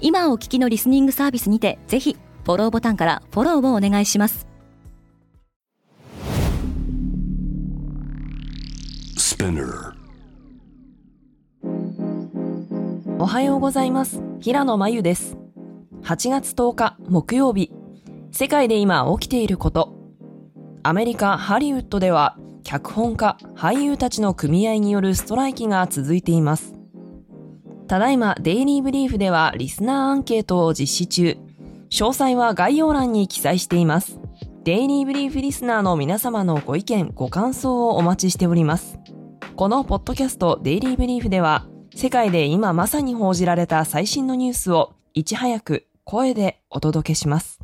[0.00, 4.46] 今お聞きのリスニングサービスにてぜひフォローボタンからフォローをお願いします。
[13.18, 14.22] おはようございます。
[14.40, 15.36] 平野真由です。
[16.02, 17.70] 8月10日木曜日。
[18.32, 19.94] 世界で今起きていること。
[20.82, 26.79] アメリカハリウッドでは脚本家俳優たちの組合によるストライキが続いています
[27.90, 31.36] ただいまデイリーブリーフではリスナーアンケートを実施中。
[31.90, 34.20] 詳細は概要欄に記載しています。
[34.62, 39.00] デイリーブリーフリスナーの皆様のご意見、ご感想をお待ちしております。
[39.56, 47.58] このポッドキャストデイリーブリーフでは、世界で今まさに報じられた最新のニュースをいち早く声でお届けします。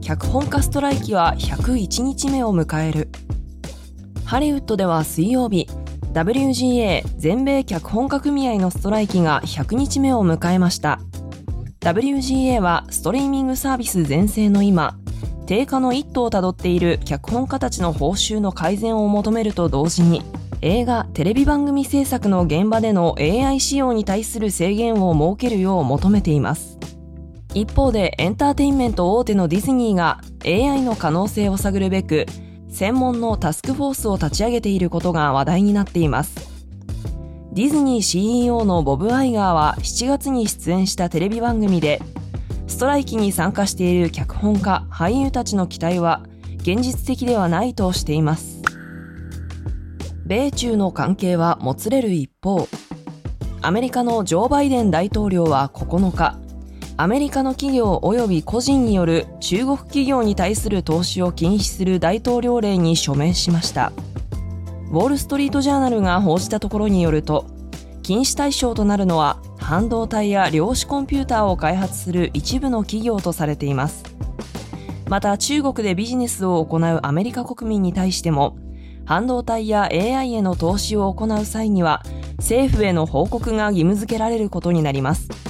[0.00, 3.08] 脚本家ストライキは101日目を迎える。
[4.24, 5.66] ハリウッドでは水曜日、
[6.14, 11.00] WGA 全米脚本家組合のストライキが100日目を迎えました。
[11.80, 14.96] WGA はストリーミングサービス全盛の今
[15.46, 20.22] 低下の一途をたどっている脚本家たちの報酬の改善を求めると同時に
[20.60, 26.78] 映画・テレビ番組制作の現場での AI 使用に対する制限を設けるよう求めています。
[27.54, 32.26] 一方でエンターテインメント大手のディズニーが AI の可能性を探るべく
[32.74, 36.34] 専門のタスクフォースを立ち上げていることが話題になっています。
[37.52, 42.02] ディズニー CEO のボブ・アイガーは7月に出演したテレビ番組で、
[42.66, 46.24] ストライキに参加している脚本家、俳優たちの期待は
[46.56, 48.60] 現実的ではないとしています。
[50.26, 52.66] 米中の関係はもつれる一方、
[53.62, 56.40] アメリカのジョー・バイデン大統領は9日、
[56.96, 63.90] アメリカの企業及び個人による中国企業に対する投資を禁止する大統領令に署名しました。
[64.92, 67.46] ウォール・ストリート・ジャーナルが報じたところによると
[68.04, 74.04] 禁止対象となるのは半導体や量子コンピューターを開発する一部の企業とされています。
[75.08, 78.56] また中国でビジネスを行うアメリカ国民に対しても
[79.04, 82.04] 半導体や AI への投資を行う際には
[82.38, 85.43] 政府への報告が義務付けられることになります。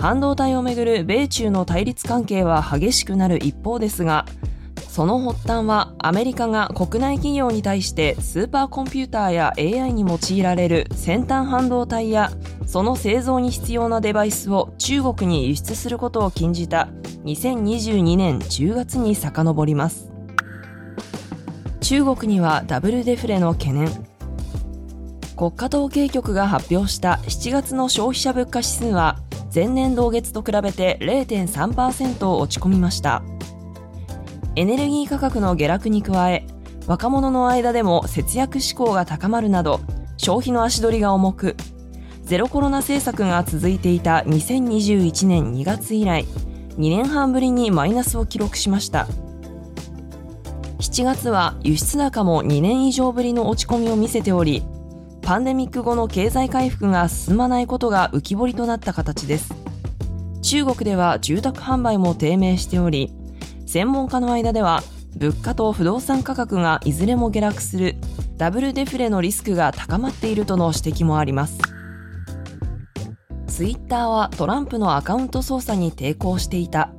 [0.00, 4.24] 半導体をめぐる米中の対立関係は激しくなる一方ですが
[4.88, 12.32] その発端はアメリカが国内企業に対してスーパーコンピューターや AI に用いられる先端半導体や
[12.66, 16.88] その製造に必要なデバイスを中国に輸出することを禁じた
[17.24, 20.10] 2022年10月に遡ります。
[21.80, 23.88] 中国にはダブルデフレの懸念。
[25.36, 29.18] 国家統計局が発表した7月の消費者物価指数は
[29.52, 33.22] 前年同月と比べて0.3%落ち込みました。
[34.56, 36.46] エネルギー価格の下落に加え
[36.86, 39.80] 若者の間でも節約志向が高まるなど
[40.16, 41.56] 消費の足取りが重く
[42.22, 46.24] ゼロコロナ政策が続いていた2021年2月以来
[46.76, 49.06] 2年半ぶりにマイナスを記録しました。
[50.78, 54.62] 7月は輸出高も2年以上ぶりの落ち込みを見せており
[55.30, 59.54] パンデミック後の経済回復が進まないことが浮き彫りとなった形です。
[60.42, 63.12] 中国では住宅販売も低迷しており
[63.64, 64.82] 専門家の間では
[65.14, 67.94] 物価と不動産価格がいずれも下落する
[68.38, 71.60] ダブルデフレのリスクが高まっているとの指摘もあります。
[73.46, 76.90] ツイッターはトランプのアカウント操作に抵抗していた。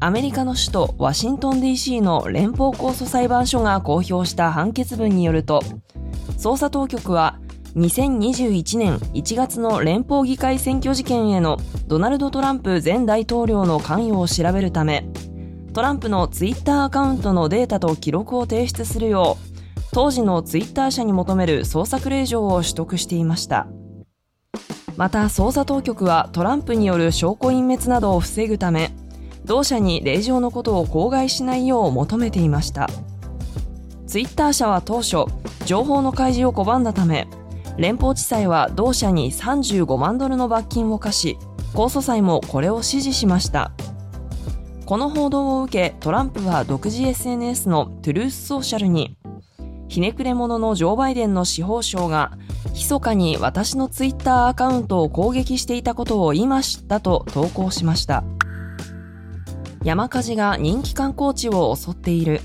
[0.00, 5.60] アメリカの首都ワシントン DC の連邦控訴裁判所が公表した判決文によると
[6.44, 7.38] 捜査当局は
[7.74, 11.56] 2021年1月の連邦議会選挙事件への
[11.86, 15.08] ドナルド・トランプ前大統領の関与を調べるため
[15.72, 23.66] トランプのツイッターアカウントのデータと記録を提出するよう当時のツイッター社に求める捜索令状を取得していました。
[24.98, 28.90] また捜査当局はトランプによる証拠隠滅などを防ぐため
[29.46, 32.90] 同社に令状のことを口外しないよう求めていました。
[34.06, 35.24] ツイッター社は当初
[35.64, 37.28] 情報の開示を拒んだため
[37.76, 41.38] 連邦地裁は同社に35万ドルの罰金を課し
[41.72, 43.72] 控訴裁もこれを支持しました。
[44.86, 49.16] この報道を受けトランプは独自 SNS のトゥルースソーシャルに
[49.88, 52.36] ひねくれ者のジョー・バイデンの司法省が
[52.74, 58.24] 密かに私のツイッターアカウントを攻撃していたことを今知ったと投稿しました。
[59.84, 62.40] 山火事が人気観光地を襲っている。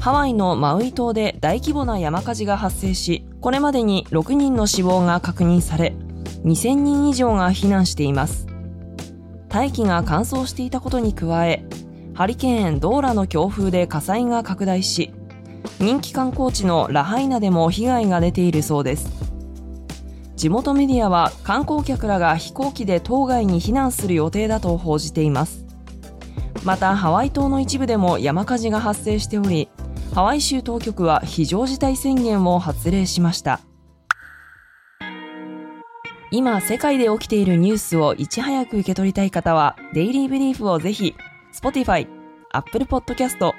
[0.00, 5.94] ハワイのマウイ島で大規模な山火事が発生しこれまでに6人の死亡が確認され
[6.42, 8.46] 2000人以上が避難しています。
[9.50, 11.66] 大気が乾燥していたことに加え
[12.14, 15.12] ハリケーンドーラの強風で火災が拡大し
[15.78, 19.10] 人気観光地のラハイナでも被害が出ているそうです。
[20.34, 25.66] 地元メディアは観光客らが飛行機で島外に避難する予定だと報じています。
[26.64, 29.68] またハワイ島の一部でも山火事が発生しており
[30.14, 33.60] ハワイ州当局は非常事態宣言を発令しました
[36.32, 41.14] 今世界で起きているニュースをいち早く受け取りたい方はデイリーブリーフをぜひ
[41.52, 42.06] Spotify、
[42.52, 43.52] Apple Podcast、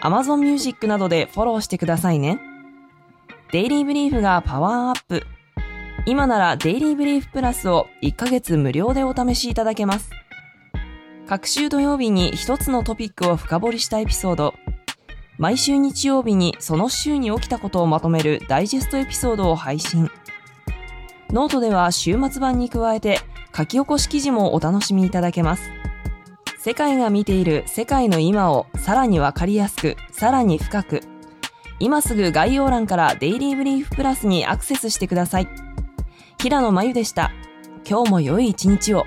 [0.00, 2.40] Amazon Music などでフォローしてくださいね。
[3.52, 5.22] デイリーブリーフがパワーアップ。
[6.06, 10.10] 今ならデイリーブリーフプラスを1ヶ月無料でお試しいただけます。
[11.28, 14.54] 各週土曜日に一つのトピックを深掘りしたエピソード。
[15.38, 20.10] 毎週日曜日にその週に起きたことをまとめるダイジェストエピソードを配信。
[21.30, 23.20] ノートでは週末版に加えて
[23.56, 25.70] 書き起こし記事もお楽しみいただけます。
[26.58, 31.02] 世界が見ている世界の今をさらにわかりやすく、さらに深く。
[31.78, 35.48] 今すぐ概要欄からデイリーブリーフプラスにアクセスしてください。
[36.42, 37.30] 平野真由でした。
[37.88, 39.06] 今日も良い一日を。